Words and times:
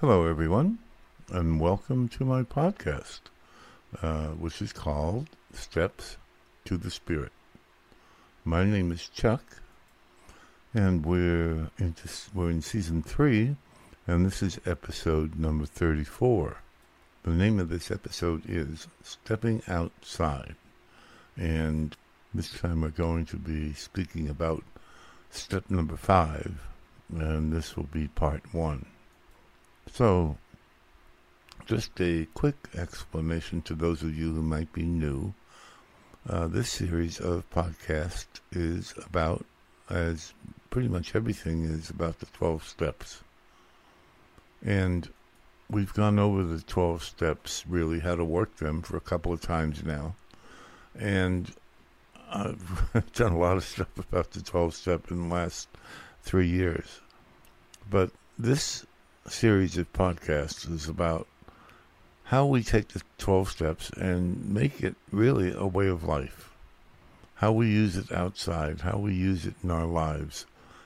Hello, 0.00 0.28
everyone, 0.28 0.78
and 1.28 1.60
welcome 1.60 2.08
to 2.10 2.24
my 2.24 2.44
podcast, 2.44 3.18
uh, 4.00 4.28
which 4.28 4.62
is 4.62 4.72
called 4.72 5.26
Steps 5.52 6.16
to 6.66 6.76
the 6.76 6.88
Spirit. 6.88 7.32
My 8.44 8.62
name 8.62 8.92
is 8.92 9.08
Chuck, 9.08 9.42
and 10.72 11.04
we're 11.04 11.72
in, 11.78 11.96
we're 12.32 12.50
in 12.50 12.62
season 12.62 13.02
three, 13.02 13.56
and 14.06 14.24
this 14.24 14.40
is 14.40 14.60
episode 14.64 15.36
number 15.36 15.66
34. 15.66 16.58
The 17.24 17.30
name 17.32 17.58
of 17.58 17.68
this 17.68 17.90
episode 17.90 18.44
is 18.48 18.86
Stepping 19.02 19.64
Outside, 19.66 20.54
and 21.36 21.96
this 22.32 22.52
time 22.52 22.82
we're 22.82 22.90
going 22.90 23.26
to 23.26 23.36
be 23.36 23.72
speaking 23.72 24.28
about 24.28 24.62
step 25.32 25.68
number 25.68 25.96
five, 25.96 26.68
and 27.12 27.52
this 27.52 27.76
will 27.76 27.88
be 27.92 28.06
part 28.06 28.54
one. 28.54 28.86
So, 29.92 30.36
just 31.66 32.00
a 32.00 32.26
quick 32.34 32.56
explanation 32.74 33.62
to 33.62 33.74
those 33.74 34.02
of 34.02 34.16
you 34.16 34.34
who 34.34 34.42
might 34.42 34.72
be 34.72 34.82
new. 34.82 35.34
Uh, 36.28 36.46
this 36.46 36.70
series 36.70 37.20
of 37.20 37.48
podcasts 37.50 38.40
is 38.52 38.94
about, 39.04 39.44
as 39.88 40.34
pretty 40.70 40.88
much 40.88 41.14
everything 41.14 41.64
is 41.64 41.90
about 41.90 42.18
the 42.18 42.26
12 42.26 42.66
steps. 42.66 43.22
And 44.64 45.08
we've 45.70 45.92
gone 45.94 46.18
over 46.18 46.42
the 46.42 46.62
12 46.62 47.02
steps, 47.02 47.64
really, 47.66 48.00
how 48.00 48.14
to 48.14 48.24
work 48.24 48.56
them 48.56 48.82
for 48.82 48.96
a 48.96 49.00
couple 49.00 49.32
of 49.32 49.40
times 49.40 49.84
now. 49.84 50.14
And 50.98 51.50
I've 52.30 53.12
done 53.14 53.32
a 53.32 53.38
lot 53.38 53.56
of 53.56 53.64
stuff 53.64 53.98
about 53.98 54.32
the 54.32 54.42
12 54.42 54.74
step 54.74 55.10
in 55.10 55.28
the 55.28 55.34
last 55.34 55.68
three 56.22 56.48
years. 56.48 57.00
But 57.90 58.10
this 58.38 58.84
series 59.30 59.76
of 59.76 59.92
podcasts 59.92 60.70
is 60.70 60.88
about 60.88 61.26
how 62.24 62.44
we 62.44 62.62
take 62.62 62.88
the 62.88 63.02
12 63.18 63.50
steps 63.50 63.90
and 63.90 64.52
make 64.52 64.82
it 64.82 64.94
really 65.10 65.52
a 65.52 65.66
way 65.66 65.88
of 65.88 66.04
life. 66.04 66.50
How 67.36 67.52
we 67.52 67.68
use 67.68 67.96
it 67.96 68.12
outside, 68.12 68.82
how 68.82 68.98
we 68.98 69.14
use 69.14 69.46
it 69.46 69.54
in 69.62 69.70
our 69.70 69.86
lives, 69.86 70.44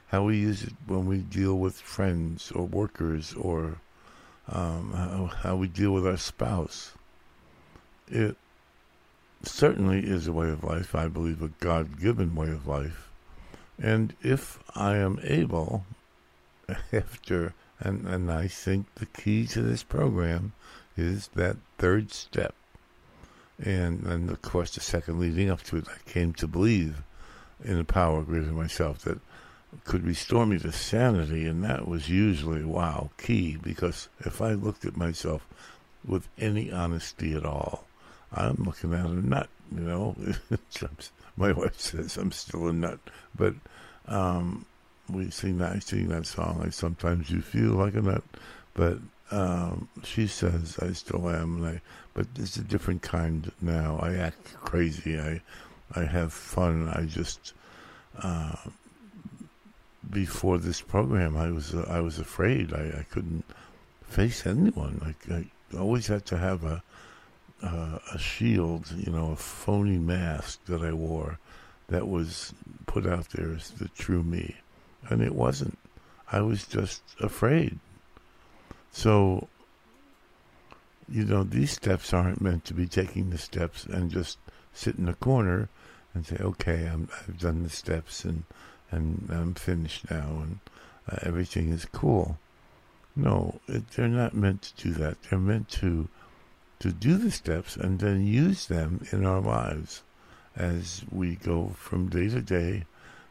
how 0.09 0.25
we 0.25 0.37
use 0.37 0.63
it 0.63 0.73
when 0.87 1.07
we 1.07 1.19
deal 1.19 1.59
with 1.59 1.81
friends 1.81 2.53
or 2.53 2.65
workers 2.65 3.35
or 3.35 3.81
um, 4.49 4.93
how, 4.93 5.31
how 5.43 5.57
we 5.57 5.67
deal 5.67 5.93
with 5.93 6.07
our 6.07 6.17
spouse. 6.17 6.93
It 8.09 8.37
certainly 9.43 10.01
is 10.01 10.27
a 10.27 10.33
way 10.33 10.51
of 10.51 10.63
life, 10.63 10.95
I 10.95 11.09
believe 11.09 11.43
a 11.43 11.49
God 11.61 11.99
given 12.01 12.35
way 12.35 12.51
of 12.51 12.67
life. 12.67 13.09
And 13.81 14.15
if 14.23 14.59
I 14.77 14.97
am 14.97 15.19
able, 15.23 15.87
after 16.93 17.55
and, 17.85 18.07
and 18.07 18.31
I 18.31 18.49
think 18.49 18.87
the 18.95 19.07
key 19.07 19.47
to 19.49 19.63
this 19.63 19.83
program 19.83 20.53
is 20.97 21.29
that 21.35 21.57
third 21.79 22.13
step. 22.13 22.55
And, 23.59 24.05
and 24.05 24.31
of 24.31 24.43
course, 24.43 24.75
the 24.75 24.81
second 24.81 25.21
leading 25.21 25.51
up 25.51 25.63
to 25.65 25.77
it, 25.77 25.87
I 25.89 26.11
came 26.11 26.33
to 26.35 26.47
believe 26.47 27.03
in 27.65 27.79
a 27.79 27.85
power 27.85 28.23
greater 28.23 28.47
than 28.47 28.55
myself 28.55 29.01
that 29.01 29.21
could 29.85 30.05
restore 30.05 30.47
me 30.47 30.59
to 30.61 30.73
sanity. 30.73 31.47
And 31.47 31.65
that 31.65 31.89
was 31.89 32.09
usually, 32.09 32.65
wow, 32.65 33.11
key. 33.19 33.57
Because 33.61 34.09
if 34.21 34.41
I 34.41 34.53
looked 34.53 34.85
at 34.85 34.97
myself 34.97 35.47
with 36.07 36.29
any 36.39 36.71
honesty 36.73 37.35
at 37.35 37.45
all, 37.45 37.85
I'm 38.33 38.63
looking 38.65 38.95
at 38.95 39.07
a 39.07 39.27
nut, 39.27 39.49
you 39.75 39.81
know. 39.81 40.17
My 41.37 41.53
wife 41.53 41.81
says 41.81 42.17
I'm 42.17 42.33
still 42.33 42.69
a 42.69 42.73
nut. 42.73 42.99
But 43.35 43.55
um, 44.07 44.67
we 45.09 45.31
sing 45.31 45.59
that 45.59 45.83
sing 45.83 46.09
that 46.09 46.27
song. 46.27 46.61
Like 46.61 46.73
sometimes 46.73 47.31
you 47.31 47.41
feel 47.41 47.73
like 47.73 47.95
a 47.95 48.03
nut, 48.03 48.25
but 48.75 48.99
um, 49.31 49.89
she 50.05 50.27
says 50.27 50.79
I 50.81 50.93
still 50.93 51.29
am, 51.29 51.65
I. 51.65 51.81
But 52.15 52.27
it's 52.37 52.57
a 52.57 52.63
different 52.63 53.01
kind 53.01 53.51
now. 53.61 53.99
I 54.03 54.15
act 54.15 54.55
crazy. 54.55 55.19
I 55.19 55.41
I 55.95 56.05
have 56.05 56.33
fun. 56.33 56.89
I 56.89 57.05
just 57.07 57.55
uh, 58.23 58.57
before 60.11 60.59
this 60.59 60.81
program, 60.81 61.37
I 61.37 61.51
was 61.51 61.75
uh, 61.75 61.87
I 61.89 62.01
was 62.01 62.19
afraid. 62.19 62.73
I, 62.73 63.01
I 63.01 63.07
couldn't 63.11 63.45
face 64.05 64.47
anyone. 64.47 65.01
Like 65.05 65.51
I 65.75 65.79
always 65.79 66.07
had 66.07 66.27
to 66.27 66.39
have 66.39 66.65
a 66.65 66.83
uh, 67.63 67.99
a 68.13 68.19
shield, 68.19 68.93
you 68.97 69.13
know, 69.13 69.33
a 69.33 69.37
phony 69.37 69.99
mask 69.99 70.65
that 70.67 70.83
I 70.83 70.93
wore 70.93 71.39
that 71.89 72.09
was 72.09 72.53
put 72.87 73.07
out 73.07 73.29
there 73.31 73.55
as 73.55 73.71
the 73.71 73.89
true 73.89 74.23
me 74.23 74.57
and 75.09 75.23
it 75.23 75.35
wasn't. 75.35 75.79
I 76.31 76.41
was 76.41 76.67
just 76.67 77.03
afraid. 77.21 77.79
So, 78.91 79.49
you 81.09 81.25
know, 81.25 81.43
these 81.43 81.73
steps 81.73 82.13
aren't 82.13 82.41
meant 82.41 82.65
to 82.67 82.75
be 82.75 82.87
taking 82.87 83.31
the 83.31 83.39
steps 83.39 83.85
and 83.85 84.11
just 84.11 84.39
sit 84.73 84.97
in 84.97 85.09
a 85.09 85.15
corner 85.15 85.69
and 86.15 86.27
say, 86.27 86.37
okay, 86.41 86.87
i 86.87 86.91
have 87.27 87.39
done 87.39 87.63
the 87.63 87.71
steps 87.71 88.25
and, 88.25 88.45
and 88.91 89.29
I'm 89.31 89.55
finished 89.55 90.11
now 90.11 90.43
and 90.43 90.59
uh, 91.11 91.17
everything 91.23 91.71
is 91.71 91.85
cool. 91.87 92.39
No, 93.15 93.61
it, 93.69 93.91
they're 93.91 94.09
not 94.09 94.35
meant 94.35 94.63
to 94.63 94.89
do 94.89 94.93
that. 94.95 95.23
They're 95.23 95.39
meant 95.39 95.69
to 95.81 96.09
to 96.79 96.91
do 96.91 97.17
the 97.17 97.31
steps 97.31 97.77
and 97.77 98.01
then 98.01 98.27
use 98.27 98.67
them 98.67 99.07
in 99.13 99.25
our 99.25 99.41
lives 99.41 100.03
as 100.57 101.05
we 101.13 101.37
go 101.37 101.69
from 101.77 102.09
day 102.09 102.29
to 102.29 102.41
day 102.41 102.85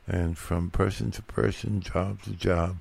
and 0.08 0.38
from 0.38 0.70
person 0.70 1.12
to 1.12 1.22
person, 1.22 1.82
job 1.82 2.22
to 2.24 2.32
job, 2.32 2.78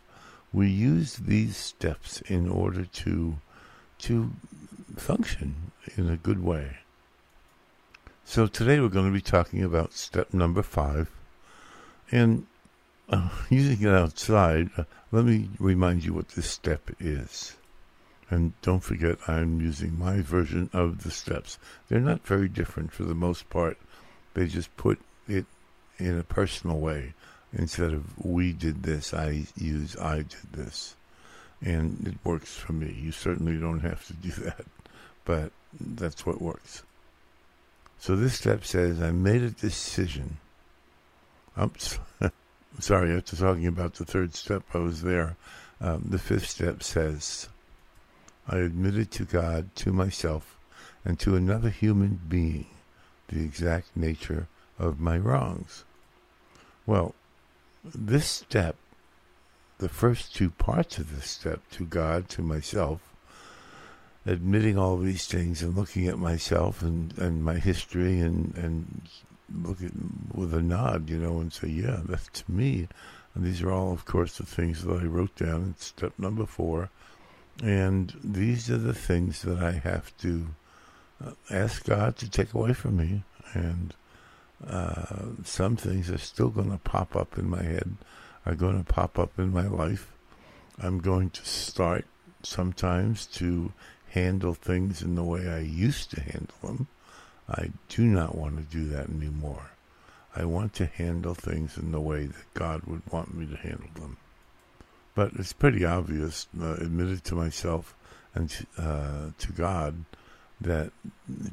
we 0.53 0.69
use 0.69 1.17
these 1.17 1.57
steps 1.57 2.21
in 2.23 2.49
order 2.49 2.85
to 2.85 3.37
to 3.99 4.31
function 4.97 5.73
in 5.97 6.09
a 6.09 6.17
good 6.17 6.43
way. 6.43 6.79
So 8.25 8.47
today 8.47 8.81
we're 8.81 8.89
going 8.89 9.07
to 9.07 9.13
be 9.13 9.21
talking 9.21 9.63
about 9.63 9.93
step 9.93 10.33
number 10.33 10.63
five, 10.63 11.11
and 12.11 12.47
uh, 13.09 13.29
using 13.51 13.83
it 13.87 13.95
outside. 13.95 14.71
Uh, 14.77 14.85
let 15.13 15.25
me 15.25 15.51
remind 15.59 16.05
you 16.05 16.15
what 16.15 16.29
this 16.31 16.49
step 16.49 16.91
is. 17.01 17.57
And 18.31 18.53
don't 18.63 18.85
forget, 18.85 19.19
I'm 19.27 19.61
using 19.61 19.99
my 19.99 20.21
version 20.21 20.71
of 20.73 21.03
the 21.03 21.11
steps. 21.11 21.59
They're 21.89 21.99
not 21.99 22.25
very 22.25 22.49
different 22.49 22.93
for 22.93 23.03
the 23.03 23.15
most 23.15 23.51
part. 23.51 23.77
They 24.35 24.47
just 24.47 24.75
put 24.77 25.01
it 25.27 25.47
in 26.00 26.19
a 26.19 26.25
personal 26.25 26.78
way. 26.78 27.15
Instead 27.53 27.93
of 27.93 28.25
we 28.25 28.53
did 28.53 28.83
this, 28.83 29.12
I 29.12 29.44
use 29.56 29.97
I 29.97 30.19
did 30.19 30.53
this. 30.53 30.94
And 31.62 32.06
it 32.06 32.15
works 32.25 32.56
for 32.56 32.72
me. 32.72 32.97
You 32.99 33.12
certainly 33.12 33.56
don't 33.56 33.81
have 33.81 34.06
to 34.06 34.12
do 34.15 34.31
that, 34.44 34.65
but 35.25 35.53
that's 35.78 36.25
what 36.25 36.41
works. 36.41 36.83
So 37.99 38.16
this 38.16 38.34
step 38.34 38.65
says, 38.65 39.03
I 39.03 39.10
made 39.10 39.43
a 39.43 39.50
decision. 39.50 40.39
Oops. 41.60 41.99
Sorry, 42.78 43.15
after 43.15 43.37
talking 43.37 43.66
about 43.66 43.94
the 43.94 44.06
third 44.06 44.34
step, 44.34 44.62
I 44.72 44.78
was 44.78 45.03
there. 45.03 45.37
Um, 45.81 46.06
the 46.09 46.19
fifth 46.19 46.49
step 46.49 46.83
says, 46.83 47.49
I 48.49 48.59
admitted 48.59 49.10
to 49.12 49.25
God, 49.25 49.75
to 49.77 49.93
myself, 49.93 50.56
and 51.05 51.19
to 51.21 51.37
another 51.37 51.69
human 51.69 52.21
being 52.28 52.66
the 53.28 53.44
exact 53.44 53.97
nature 53.97 54.49
of 54.78 55.00
my 55.00 55.16
wrongs. 55.16 55.84
Well, 56.91 57.15
this 57.84 58.27
step, 58.27 58.75
the 59.78 59.89
first 59.89 60.34
two 60.34 60.51
parts 60.51 60.99
of 60.99 61.15
this 61.15 61.31
step, 61.31 61.61
to 61.71 61.87
God, 61.87 62.28
to 62.31 62.43
myself, 62.43 63.15
admitting 64.27 64.77
all 64.77 64.97
these 64.97 65.28
things 65.28 65.62
and 65.62 65.77
looking 65.77 66.09
at 66.09 66.19
myself 66.19 66.83
and, 66.83 67.17
and 67.17 67.45
my 67.45 67.61
history 67.61 68.19
and, 68.19 68.56
and 68.56 69.03
look 69.55 69.81
at 69.84 69.93
with 70.34 70.53
a 70.53 70.62
nod, 70.62 71.09
you 71.09 71.19
know, 71.19 71.39
and 71.39 71.53
say, 71.53 71.69
yeah, 71.69 72.01
that's 72.05 72.49
me. 72.49 72.89
And 73.37 73.45
these 73.45 73.62
are 73.62 73.71
all, 73.71 73.93
of 73.93 74.05
course, 74.05 74.37
the 74.37 74.45
things 74.45 74.83
that 74.83 75.01
I 75.01 75.05
wrote 75.05 75.37
down 75.37 75.62
in 75.62 75.75
step 75.77 76.15
number 76.19 76.45
four. 76.45 76.91
And 77.62 78.12
these 78.25 78.69
are 78.69 78.78
the 78.78 78.95
things 78.95 79.42
that 79.42 79.60
I 79.63 79.75
have 79.75 80.16
to 80.22 80.48
uh, 81.25 81.31
ask 81.51 81.84
God 81.84 82.16
to 82.16 82.28
take 82.28 82.53
away 82.53 82.72
from 82.72 82.97
me. 82.97 83.22
And 83.54 83.95
uh, 84.66 85.27
some 85.45 85.77
things 85.77 86.10
are 86.10 86.18
still 86.18 86.51
going 86.51 86.71
to 86.71 86.78
pop 86.78 87.16
up 87.16 87.39
in 87.39 87.48
my 87.48 87.62
head, 87.62 87.97
are 88.45 88.54
going 88.54 88.83
to 88.83 88.92
pop 88.92 89.18
up 89.18 89.39
in 89.39 89.53
my 89.53 89.66
life. 89.66 90.12
I'm 90.78 90.98
going 90.98 91.30
to 91.30 91.45
start 91.45 92.07
sometimes 92.42 93.27
to 93.27 93.72
handle 94.10 94.54
things 94.54 95.03
in 95.03 95.15
the 95.15 95.24
way 95.24 95.48
I 95.48 95.60
used 95.60 96.10
to 96.10 96.21
handle 96.21 96.57
them. 96.62 96.89
I 97.48 97.71
do 97.89 98.04
not 98.04 98.34
want 98.34 98.57
to 98.57 98.77
do 98.77 98.89
that 98.89 99.09
anymore. 99.09 99.71
I 100.34 100.45
want 100.45 100.74
to 100.74 100.86
handle 100.86 101.34
things 101.34 101.77
in 101.77 101.91
the 101.91 102.01
way 102.01 102.27
that 102.27 102.54
God 102.54 102.84
would 102.84 103.03
want 103.10 103.34
me 103.34 103.47
to 103.47 103.56
handle 103.56 103.91
them. 103.95 104.16
But 105.15 105.33
it's 105.34 105.53
pretty 105.53 105.84
obvious, 105.84 106.47
uh, 106.60 106.74
admitted 106.74 107.24
to 107.24 107.34
myself 107.34 107.97
and 108.34 108.66
uh, 108.78 109.30
to 109.36 109.53
God, 109.53 110.04
that 110.60 110.92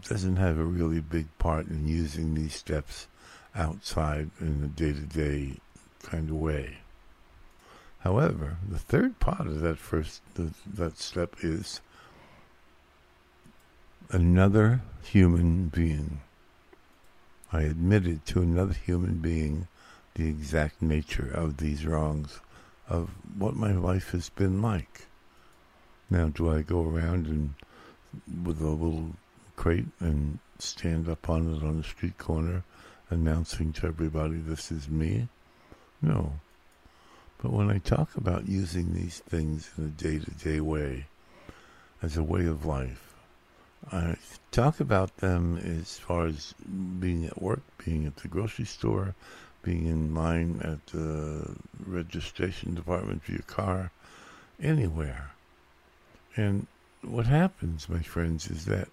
doesn't 0.10 0.36
have 0.36 0.58
a 0.58 0.64
really 0.64 1.00
big 1.00 1.28
part 1.38 1.68
in 1.68 1.88
using 1.88 2.34
these 2.34 2.54
steps 2.54 3.08
outside 3.56 4.30
in 4.40 4.64
a 4.64 4.68
day 4.68 4.94
to 4.94 5.02
day 5.02 5.58
kind 6.04 6.30
of 6.30 6.36
way. 6.36 6.78
However, 8.00 8.58
the 8.68 8.80
third 8.80 9.20
part 9.20 9.48
of 9.48 9.62
that 9.62 9.78
first 9.78 10.22
the, 10.36 10.54
that 10.66 10.98
step 10.98 11.36
is 11.42 11.82
another 14.12 14.82
human 15.04 15.68
being. 15.68 16.22
I 17.52 17.64
admitted 17.64 18.26
to 18.28 18.42
another 18.42 18.74
human 18.74 19.16
being 19.16 19.68
the 20.16 20.28
exact 20.28 20.82
nature 20.82 21.30
of 21.34 21.58
these 21.58 21.86
wrongs, 21.86 22.40
of 22.90 23.10
what 23.38 23.56
my 23.56 23.72
life 23.72 24.12
has 24.12 24.30
been 24.30 24.62
like. 24.62 25.08
Now, 26.10 26.30
do 26.30 26.50
I 26.52 26.62
go 26.62 26.84
around 26.84 27.28
and 27.28 27.54
with 28.44 28.62
a 28.62 28.68
little 28.68 29.12
crate 29.56 29.86
and 30.00 30.40
stand 30.60 31.10
up 31.10 31.30
on 31.30 31.54
it 31.54 31.64
on 31.64 31.78
the 31.78 31.84
street 31.84 32.18
corner, 32.18 32.64
announcing 33.10 33.74
to 33.74 33.88
everybody 33.88 34.38
this 34.38 34.72
is 34.72 34.90
me? 34.90 35.28
No. 36.02 36.34
But 37.42 37.52
when 37.52 37.70
I 37.70 37.78
talk 37.78 38.16
about 38.16 38.48
using 38.48 38.94
these 38.94 39.20
things 39.20 39.70
in 39.78 39.86
a 39.86 39.88
day 39.88 40.20
to 40.20 40.32
day 40.32 40.60
way, 40.60 41.06
as 42.02 42.18
a 42.18 42.24
way 42.24 42.46
of 42.46 42.66
life, 42.66 43.16
I 43.92 44.16
talk 44.52 44.80
about 44.80 45.18
them 45.18 45.58
as 45.58 45.98
far 45.98 46.28
as 46.28 46.54
being 47.00 47.26
at 47.26 47.42
work, 47.42 47.62
being 47.84 48.06
at 48.06 48.18
the 48.18 48.28
grocery 48.28 48.66
store, 48.66 49.16
being 49.62 49.86
in 49.86 50.14
line 50.14 50.62
at 50.64 50.86
the 50.88 51.56
registration 51.86 52.74
department 52.74 53.24
for 53.24 53.32
your 53.32 53.42
car, 53.42 53.92
anywhere. 54.62 55.32
And 56.36 56.68
what 57.02 57.26
happens, 57.26 57.90
my 57.90 58.02
friends, 58.02 58.50
is 58.50 58.66
that 58.66 58.90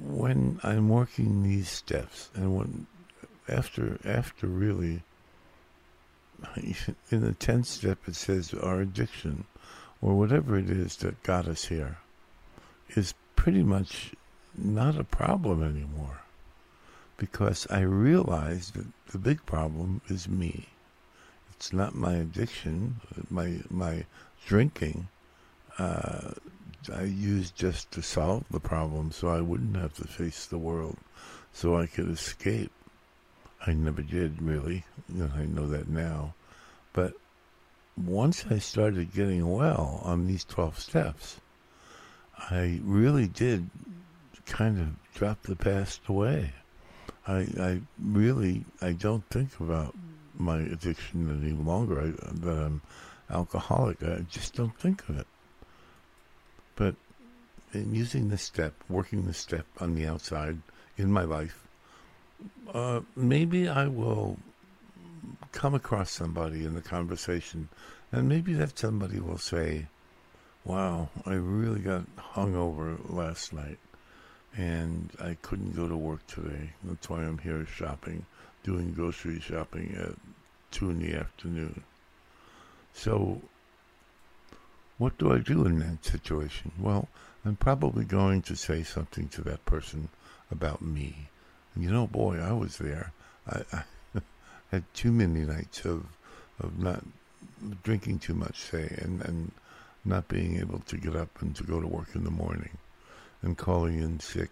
when 0.00 0.60
I'm 0.62 0.88
working 0.88 1.42
these 1.42 1.68
steps, 1.68 2.30
and 2.34 2.56
when 2.56 2.86
after 3.48 3.98
after 4.04 4.46
really 4.46 5.02
in 7.10 7.20
the 7.20 7.32
tenth 7.32 7.66
step 7.66 7.98
it 8.06 8.16
says 8.16 8.54
our 8.54 8.80
addiction 8.80 9.44
or 10.00 10.14
whatever 10.14 10.58
it 10.58 10.70
is 10.70 10.96
that 10.96 11.22
got 11.22 11.46
us 11.46 11.66
here 11.66 11.98
is 12.90 13.14
pretty 13.36 13.62
much 13.62 14.12
not 14.56 14.98
a 14.98 15.04
problem 15.04 15.62
anymore 15.62 16.20
because 17.16 17.66
I 17.70 17.80
realize 17.80 18.70
that 18.72 18.86
the 19.12 19.18
big 19.18 19.44
problem 19.46 20.00
is 20.08 20.28
me. 20.28 20.66
It's 21.50 21.72
not 21.72 21.94
my 21.94 22.14
addiction, 22.14 23.00
my 23.30 23.60
my 23.70 24.04
drinking. 24.46 25.08
Uh, 25.78 26.32
I 26.92 27.02
used 27.02 27.56
just 27.56 27.90
to 27.92 28.02
solve 28.02 28.44
the 28.50 28.60
problem, 28.60 29.10
so 29.10 29.28
I 29.28 29.40
wouldn't 29.40 29.76
have 29.76 29.94
to 29.94 30.06
face 30.06 30.46
the 30.46 30.58
world, 30.58 30.96
so 31.52 31.76
I 31.76 31.86
could 31.86 32.10
escape. 32.10 32.70
I 33.66 33.72
never 33.72 34.02
did 34.02 34.42
really. 34.42 34.84
I 35.08 35.44
know 35.46 35.66
that 35.68 35.88
now, 35.88 36.34
but 36.92 37.14
once 37.96 38.44
I 38.50 38.58
started 38.58 39.14
getting 39.14 39.48
well 39.48 40.00
on 40.04 40.26
these 40.26 40.44
twelve 40.44 40.78
steps, 40.78 41.40
I 42.38 42.80
really 42.82 43.28
did 43.28 43.70
kind 44.44 44.78
of 44.78 45.14
drop 45.14 45.42
the 45.42 45.56
past 45.56 46.02
away. 46.08 46.52
I, 47.26 47.46
I 47.58 47.80
really, 47.98 48.64
I 48.82 48.92
don't 48.92 49.24
think 49.30 49.58
about 49.60 49.94
my 50.36 50.58
addiction 50.58 51.40
any 51.42 51.52
longer. 51.52 52.00
I, 52.00 52.34
that 52.40 52.58
I'm 52.58 52.82
alcoholic. 53.30 54.02
I 54.02 54.26
just 54.30 54.54
don't 54.54 54.76
think 54.78 55.08
of 55.08 55.18
it. 55.18 55.26
But 56.76 56.94
in 57.72 57.94
using 57.94 58.28
this 58.28 58.42
step, 58.42 58.74
working 58.88 59.26
this 59.26 59.38
step 59.38 59.66
on 59.80 59.94
the 59.94 60.06
outside 60.06 60.58
in 60.96 61.12
my 61.12 61.22
life, 61.22 61.66
uh, 62.72 63.00
maybe 63.16 63.68
I 63.68 63.86
will 63.86 64.38
come 65.52 65.74
across 65.74 66.10
somebody 66.10 66.64
in 66.64 66.74
the 66.74 66.82
conversation, 66.82 67.68
and 68.12 68.28
maybe 68.28 68.54
that 68.54 68.78
somebody 68.78 69.20
will 69.20 69.38
say, 69.38 69.86
Wow, 70.64 71.10
I 71.26 71.34
really 71.34 71.80
got 71.80 72.04
hungover 72.16 72.98
last 73.10 73.52
night 73.52 73.78
and 74.56 75.10
I 75.20 75.36
couldn't 75.42 75.76
go 75.76 75.88
to 75.88 75.96
work 75.96 76.26
today. 76.26 76.70
That's 76.84 77.08
why 77.08 77.22
I'm 77.22 77.38
here 77.38 77.66
shopping, 77.66 78.24
doing 78.62 78.92
grocery 78.92 79.40
shopping 79.40 79.96
at 79.98 80.14
2 80.70 80.90
in 80.90 80.98
the 81.00 81.14
afternoon. 81.14 81.82
So, 82.92 83.42
what 84.98 85.18
do 85.18 85.32
I 85.32 85.38
do 85.38 85.66
in 85.66 85.78
that 85.80 86.04
situation? 86.04 86.72
Well, 86.78 87.08
I'm 87.44 87.56
probably 87.56 88.04
going 88.04 88.42
to 88.42 88.56
say 88.56 88.82
something 88.82 89.28
to 89.28 89.42
that 89.42 89.64
person 89.66 90.08
about 90.50 90.80
me. 90.82 91.28
You 91.76 91.90
know, 91.90 92.06
boy, 92.06 92.38
I 92.38 92.52
was 92.52 92.78
there. 92.78 93.12
I, 93.46 93.62
I 93.72 93.84
had 94.70 94.84
too 94.94 95.12
many 95.12 95.40
nights 95.40 95.84
of 95.84 96.06
of 96.60 96.78
not 96.78 97.02
drinking 97.82 98.18
too 98.18 98.34
much, 98.34 98.60
say, 98.60 98.94
and, 99.02 99.20
and 99.22 99.52
not 100.04 100.28
being 100.28 100.58
able 100.58 100.80
to 100.80 100.96
get 100.96 101.16
up 101.16 101.40
and 101.40 101.54
to 101.56 101.64
go 101.64 101.80
to 101.80 101.86
work 101.86 102.14
in 102.14 102.24
the 102.24 102.30
morning 102.30 102.78
and 103.42 103.56
calling 103.56 103.98
in 103.98 104.20
sick. 104.20 104.50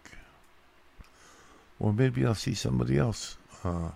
Or 1.79 1.93
maybe 1.93 2.25
I'll 2.25 2.35
see 2.35 2.55
somebody 2.55 2.99
else, 2.99 3.37
uh, 3.65 3.91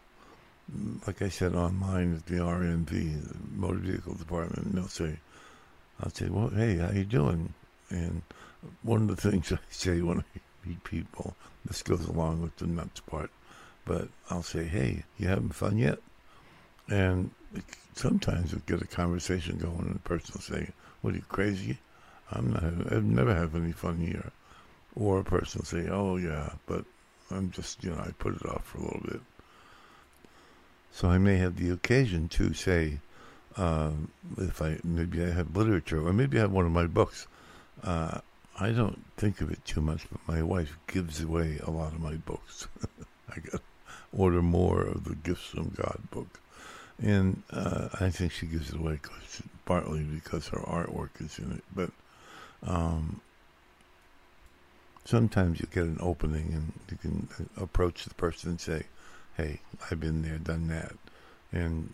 like 1.06 1.22
I 1.22 1.28
said, 1.28 1.54
online 1.54 2.16
at 2.16 2.26
the 2.26 2.36
RMV, 2.36 2.88
the 2.88 3.36
Motor 3.54 3.78
Vehicle 3.78 4.14
Department, 4.14 4.66
and 4.66 4.74
they'll 4.74 4.88
say, 4.88 5.18
I'll 6.02 6.10
say, 6.10 6.28
well, 6.28 6.48
hey, 6.48 6.76
how 6.76 6.90
you 6.90 7.04
doing? 7.04 7.54
And 7.90 8.22
one 8.82 9.02
of 9.02 9.08
the 9.08 9.30
things 9.30 9.52
I 9.52 9.58
say 9.70 10.00
when 10.00 10.20
I 10.20 10.24
meet 10.64 10.82
people, 10.84 11.34
this 11.64 11.82
goes 11.82 12.06
along 12.06 12.42
with 12.42 12.56
the 12.56 12.66
nuts 12.66 13.00
part, 13.00 13.30
but 13.84 14.08
I'll 14.30 14.42
say, 14.42 14.64
hey, 14.64 15.04
you 15.18 15.28
having 15.28 15.50
fun 15.50 15.78
yet? 15.78 15.98
And 16.88 17.30
sometimes 17.94 18.52
we'll 18.52 18.62
get 18.66 18.82
a 18.82 18.86
conversation 18.86 19.58
going, 19.58 19.86
and 19.86 19.94
the 19.94 20.00
person 20.00 20.34
will 20.34 20.42
say, 20.42 20.70
what 21.00 21.14
are 21.14 21.16
you, 21.16 21.24
crazy? 21.28 21.78
I'm 22.30 22.52
not, 22.52 22.64
I've 22.92 23.04
never 23.04 23.34
have 23.34 23.54
any 23.54 23.72
fun 23.72 23.98
here. 23.98 24.32
Or 24.94 25.20
a 25.20 25.24
person 25.24 25.60
will 25.60 25.66
say, 25.66 25.88
oh, 25.88 26.16
yeah, 26.16 26.52
but 26.66 26.84
I'm 27.30 27.50
just, 27.50 27.82
you 27.84 27.90
know, 27.90 27.98
I 27.98 28.10
put 28.18 28.36
it 28.36 28.46
off 28.46 28.64
for 28.64 28.78
a 28.78 28.82
little 28.82 29.02
bit. 29.04 29.20
So 30.92 31.08
I 31.08 31.18
may 31.18 31.36
have 31.36 31.56
the 31.56 31.70
occasion 31.70 32.28
to 32.30 32.54
say, 32.54 33.00
uh, 33.56 33.90
if 34.38 34.60
I 34.60 34.78
maybe 34.84 35.22
I 35.22 35.30
have 35.30 35.56
literature, 35.56 36.06
or 36.06 36.12
maybe 36.12 36.38
I 36.38 36.42
have 36.42 36.52
one 36.52 36.66
of 36.66 36.72
my 36.72 36.86
books. 36.86 37.26
Uh, 37.82 38.20
I 38.58 38.70
don't 38.70 39.04
think 39.16 39.40
of 39.40 39.50
it 39.50 39.64
too 39.64 39.80
much, 39.80 40.06
but 40.10 40.20
my 40.26 40.42
wife 40.42 40.78
gives 40.86 41.20
away 41.20 41.58
a 41.62 41.70
lot 41.70 41.92
of 41.92 42.00
my 42.00 42.14
books. 42.14 42.68
I 43.28 43.40
got 43.40 43.60
order 44.12 44.42
more 44.42 44.82
of 44.82 45.04
the 45.04 45.14
Gifts 45.14 45.46
from 45.48 45.70
God 45.70 45.98
book, 46.10 46.40
and 47.02 47.42
uh, 47.50 47.88
I 48.00 48.10
think 48.10 48.32
she 48.32 48.46
gives 48.46 48.70
it 48.70 48.78
away 48.78 48.98
cause, 49.00 49.42
partly 49.64 50.02
because 50.02 50.48
her 50.48 50.58
artwork 50.60 51.20
is 51.20 51.38
in 51.38 51.52
it. 51.52 51.64
But 51.74 51.90
um, 52.62 53.20
sometimes 55.04 55.60
you 55.60 55.66
get 55.70 55.84
an 55.84 55.98
opening, 56.00 56.52
and 56.52 56.72
you 56.90 56.96
can 56.96 57.28
approach 57.56 58.04
the 58.04 58.14
person 58.14 58.50
and 58.50 58.60
say, 58.60 58.84
"Hey, 59.36 59.60
I've 59.90 60.00
been 60.00 60.22
there, 60.22 60.38
done 60.38 60.68
that," 60.68 60.92
and 61.52 61.90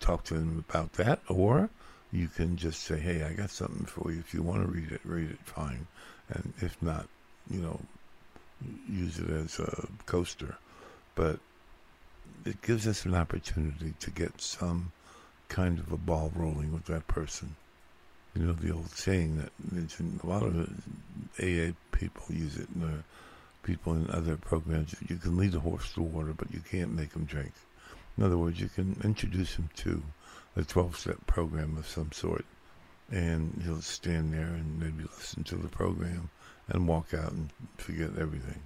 talk 0.00 0.24
to 0.24 0.34
them 0.34 0.64
about 0.68 0.92
that, 0.94 1.20
or 1.28 1.70
you 2.12 2.28
can 2.28 2.56
just 2.56 2.82
say, 2.82 2.98
"Hey, 2.98 3.22
I 3.22 3.32
got 3.32 3.50
something 3.50 3.86
for 3.86 4.10
you. 4.12 4.20
If 4.20 4.32
you 4.34 4.42
want 4.42 4.62
to 4.62 4.68
read 4.68 4.92
it, 4.92 5.00
read 5.04 5.30
it. 5.30 5.40
Fine, 5.44 5.86
and 6.28 6.52
if 6.58 6.80
not, 6.82 7.08
you 7.50 7.60
know, 7.60 7.80
use 8.88 9.18
it 9.18 9.30
as 9.30 9.58
a 9.58 9.88
coaster." 10.06 10.56
But 11.14 11.40
it 12.44 12.62
gives 12.62 12.86
us 12.86 13.04
an 13.04 13.14
opportunity 13.14 13.94
to 14.00 14.10
get 14.10 14.40
some 14.40 14.92
kind 15.48 15.78
of 15.78 15.92
a 15.92 15.96
ball 15.96 16.32
rolling 16.34 16.72
with 16.72 16.86
that 16.86 17.06
person. 17.08 17.56
You 18.34 18.46
know 18.46 18.52
the 18.52 18.72
old 18.72 18.90
saying 18.90 19.38
that 19.38 19.52
a 20.22 20.26
lot 20.26 20.44
of 20.44 20.70
AA 21.40 21.74
people 21.92 22.26
use 22.34 22.56
it, 22.56 22.68
and 22.68 23.02
people 23.62 23.94
in 23.94 24.10
other 24.10 24.36
programs. 24.36 24.94
You 25.08 25.16
can 25.16 25.36
lead 25.36 25.54
a 25.54 25.60
horse 25.60 25.92
to 25.94 26.02
water, 26.02 26.32
but 26.32 26.50
you 26.52 26.60
can't 26.60 26.94
make 26.94 27.12
him 27.12 27.24
drink. 27.24 27.52
In 28.18 28.24
other 28.24 28.36
words, 28.36 28.58
you 28.58 28.68
can 28.68 28.96
introduce 29.04 29.54
him 29.54 29.70
to 29.76 30.02
a 30.56 30.62
12-step 30.62 31.24
program 31.28 31.78
of 31.78 31.86
some 31.86 32.10
sort, 32.10 32.44
and 33.12 33.62
he'll 33.64 33.80
stand 33.80 34.34
there 34.34 34.48
and 34.48 34.80
maybe 34.80 35.04
listen 35.04 35.44
to 35.44 35.54
the 35.54 35.68
program 35.68 36.28
and 36.66 36.88
walk 36.88 37.14
out 37.14 37.30
and 37.30 37.50
forget 37.76 38.10
everything. 38.18 38.60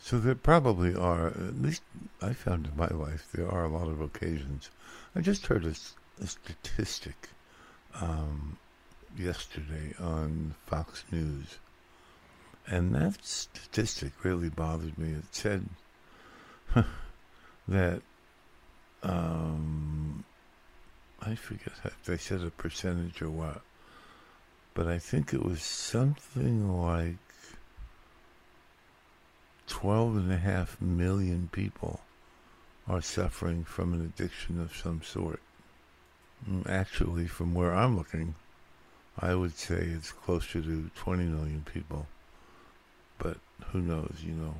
So 0.00 0.18
there 0.18 0.34
probably 0.34 0.92
are, 0.92 1.28
at 1.28 1.62
least 1.62 1.82
I 2.20 2.32
found 2.32 2.66
in 2.66 2.76
my 2.76 2.88
life, 2.88 3.28
there 3.32 3.48
are 3.48 3.64
a 3.64 3.68
lot 3.68 3.86
of 3.86 4.00
occasions. 4.00 4.70
I 5.14 5.20
just 5.20 5.46
heard 5.46 5.64
a, 5.64 5.74
a 6.20 6.26
statistic 6.26 7.28
um, 7.94 8.58
yesterday 9.16 9.94
on 10.00 10.56
Fox 10.66 11.04
News, 11.12 11.58
and 12.66 12.92
that 12.96 13.24
statistic 13.24 14.24
really 14.24 14.48
bothered 14.48 14.98
me. 14.98 15.12
It 15.12 15.24
said 15.30 15.68
that 17.68 18.02
um, 19.06 20.24
I 21.22 21.36
forget 21.36 21.72
if 21.84 22.04
they 22.04 22.16
said 22.16 22.42
a 22.42 22.50
percentage 22.50 23.22
or 23.22 23.30
what, 23.30 23.62
but 24.74 24.88
I 24.88 24.98
think 24.98 25.32
it 25.32 25.44
was 25.44 25.62
something 25.62 26.68
like 26.82 27.16
12 29.68 30.16
and 30.16 30.32
a 30.32 30.36
half 30.36 30.80
million 30.80 31.48
people 31.52 32.00
are 32.88 33.00
suffering 33.00 33.64
from 33.64 33.92
an 33.92 34.04
addiction 34.04 34.60
of 34.60 34.76
some 34.76 35.02
sort. 35.02 35.40
Mm, 36.48 36.68
actually, 36.68 37.26
from 37.26 37.54
where 37.54 37.74
I'm 37.74 37.96
looking, 37.96 38.34
I 39.18 39.34
would 39.34 39.56
say 39.56 39.76
it's 39.76 40.12
closer 40.12 40.60
to 40.60 40.90
20 40.94 41.24
million 41.24 41.64
people. 41.72 42.06
But 43.18 43.38
who 43.68 43.80
knows, 43.80 44.18
you 44.24 44.32
know. 44.32 44.54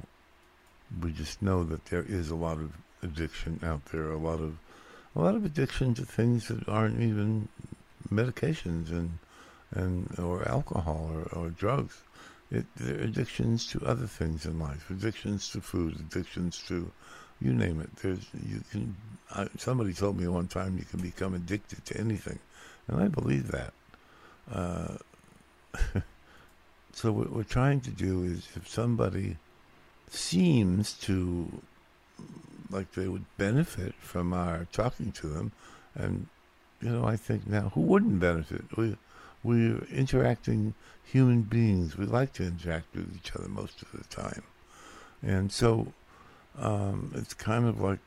We 1.00 1.12
just 1.12 1.42
know 1.42 1.64
that 1.64 1.86
there 1.86 2.04
is 2.06 2.30
a 2.30 2.36
lot 2.36 2.58
of 2.58 2.72
addiction 3.02 3.60
out 3.62 3.84
there, 3.86 4.10
a 4.10 4.18
lot 4.18 4.40
of 4.40 4.58
a 5.14 5.20
lot 5.20 5.34
of 5.34 5.44
addiction 5.44 5.94
to 5.94 6.04
things 6.04 6.48
that 6.48 6.68
aren't 6.68 7.00
even 7.00 7.48
medications 8.10 8.90
and 8.90 9.18
and 9.70 10.18
or 10.18 10.46
alcohol 10.48 11.10
or, 11.12 11.38
or 11.38 11.50
drugs. 11.50 12.02
It, 12.50 12.66
they're 12.76 13.00
addictions 13.00 13.66
to 13.68 13.84
other 13.84 14.06
things 14.06 14.46
in 14.46 14.60
life, 14.60 14.88
addictions 14.88 15.50
to 15.50 15.60
food, 15.60 15.96
addictions 15.98 16.62
to 16.68 16.92
you 17.40 17.52
name 17.52 17.80
it. 17.80 17.94
There's 17.96 18.26
you 18.46 18.62
can. 18.70 18.96
I, 19.30 19.48
somebody 19.58 19.92
told 19.92 20.18
me 20.18 20.28
one 20.28 20.48
time 20.48 20.78
you 20.78 20.84
can 20.84 21.00
become 21.00 21.34
addicted 21.34 21.84
to 21.86 21.98
anything, 21.98 22.38
and 22.88 23.02
I 23.02 23.08
believe 23.08 23.50
that. 23.50 23.72
Uh, 24.50 24.96
so 26.92 27.12
what 27.12 27.32
we're 27.32 27.42
trying 27.42 27.80
to 27.80 27.90
do 27.90 28.24
is, 28.24 28.48
if 28.54 28.68
somebody 28.68 29.36
seems 30.08 30.94
to 30.94 31.50
like 32.76 32.92
they 32.92 33.08
would 33.08 33.24
benefit 33.38 33.94
from 33.94 34.32
our 34.32 34.66
talking 34.72 35.10
to 35.12 35.26
them, 35.26 35.52
and 35.94 36.26
you 36.80 36.90
know, 36.90 37.04
I 37.04 37.16
think 37.16 37.46
now 37.46 37.70
who 37.74 37.80
wouldn't 37.80 38.20
benefit? 38.20 38.64
We 38.76 38.96
we're 39.42 39.84
interacting 39.92 40.74
human 41.04 41.42
beings. 41.42 41.96
We 41.96 42.06
like 42.06 42.32
to 42.34 42.44
interact 42.44 42.94
with 42.94 43.14
each 43.16 43.34
other 43.34 43.48
most 43.48 43.82
of 43.82 43.92
the 43.92 44.04
time, 44.04 44.42
and 45.22 45.50
so 45.50 45.92
um, 46.58 47.12
it's 47.14 47.34
kind 47.34 47.66
of 47.66 47.80
like, 47.80 47.98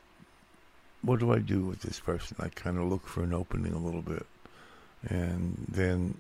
what 1.01 1.19
do 1.19 1.31
I 1.31 1.39
do 1.39 1.61
with 1.61 1.81
this 1.81 1.99
person? 1.99 2.38
I 2.39 2.49
kind 2.49 2.77
of 2.77 2.85
look 2.85 3.07
for 3.07 3.23
an 3.23 3.33
opening 3.33 3.73
a 3.73 3.77
little 3.77 4.01
bit. 4.01 4.25
And 5.07 5.65
then 5.69 6.15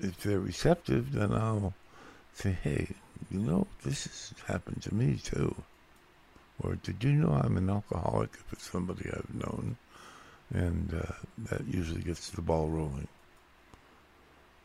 if 0.00 0.22
they're 0.22 0.40
receptive, 0.40 1.12
then 1.12 1.32
I'll 1.32 1.74
say, 2.34 2.56
hey, 2.62 2.88
you 3.30 3.40
know, 3.40 3.66
this 3.84 4.04
has 4.04 4.32
happened 4.46 4.82
to 4.82 4.94
me 4.94 5.18
too. 5.22 5.54
Or 6.62 6.76
did 6.76 7.02
you 7.02 7.12
know 7.12 7.40
I'm 7.42 7.56
an 7.56 7.68
alcoholic 7.68 8.30
if 8.34 8.52
it's 8.52 8.70
somebody 8.70 9.10
I've 9.10 9.34
known? 9.34 9.76
And 10.52 10.94
uh, 10.94 11.12
that 11.50 11.66
usually 11.66 12.02
gets 12.02 12.30
the 12.30 12.42
ball 12.42 12.68
rolling. 12.68 13.08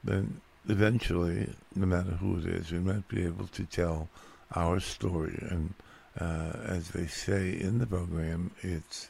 Then 0.04 0.42
eventually, 0.68 1.50
no 1.76 1.86
matter 1.86 2.12
who 2.12 2.38
it 2.40 2.46
is, 2.46 2.72
we 2.72 2.80
might 2.80 3.08
be 3.08 3.26
able 3.26 3.48
to 3.48 3.66
tell 3.66 4.08
our 4.56 4.80
story 4.80 5.38
and 5.50 5.74
uh, 6.20 6.52
as 6.66 6.90
they 6.90 7.08
say 7.08 7.58
in 7.60 7.80
the 7.80 7.86
program, 7.86 8.52
it's 8.62 9.10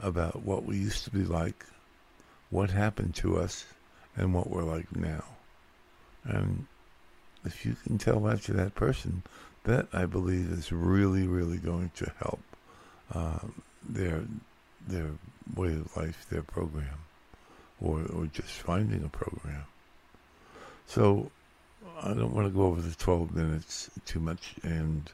about 0.00 0.42
what 0.42 0.64
we 0.64 0.76
used 0.76 1.04
to 1.04 1.10
be 1.10 1.24
like, 1.24 1.64
what 2.50 2.70
happened 2.70 3.14
to 3.16 3.38
us, 3.38 3.66
and 4.16 4.34
what 4.34 4.50
we're 4.50 4.62
like 4.62 4.94
now. 4.96 5.24
And 6.24 6.66
if 7.44 7.64
you 7.64 7.76
can 7.84 7.98
tell 7.98 8.20
that 8.20 8.42
to 8.42 8.52
that 8.54 8.74
person, 8.74 9.22
that 9.68 9.86
I 9.92 10.06
believe 10.06 10.50
is 10.50 10.72
really, 10.72 11.26
really 11.26 11.58
going 11.58 11.90
to 11.96 12.10
help 12.18 12.40
uh, 13.14 13.40
their 13.86 14.22
their 14.86 15.10
way 15.54 15.72
of 15.74 15.94
life, 15.94 16.26
their 16.30 16.42
program, 16.42 16.98
or 17.78 18.00
or 18.14 18.26
just 18.32 18.48
finding 18.48 19.04
a 19.04 19.10
program. 19.10 19.64
So 20.86 21.30
I 22.02 22.14
don't 22.14 22.34
want 22.34 22.46
to 22.46 22.52
go 22.52 22.62
over 22.62 22.80
the 22.80 22.94
twelve 22.94 23.36
minutes 23.36 23.90
too 24.06 24.20
much, 24.20 24.54
and 24.62 25.10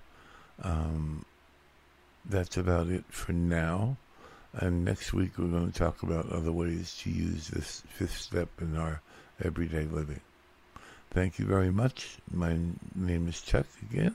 um, 0.63 1.25
that's 2.25 2.57
about 2.57 2.87
it 2.87 3.05
for 3.09 3.33
now. 3.33 3.97
And 4.53 4.85
next 4.85 5.13
week 5.13 5.37
we're 5.37 5.49
going 5.49 5.73
to 5.73 5.77
talk 5.77 6.05
about 6.05 6.31
other 6.31 6.53
ways 6.53 6.97
to 7.03 7.11
use 7.11 7.49
this 7.49 7.83
fifth 7.89 8.17
step 8.17 8.49
in 8.61 8.77
our 8.77 9.03
everyday 9.43 9.87
living. 9.87 10.21
Thank 11.11 11.41
you 11.41 11.45
very 11.45 11.73
much. 11.73 12.19
My 12.31 12.57
name 12.95 13.27
is 13.27 13.41
Chuck 13.41 13.67
again, 13.91 14.15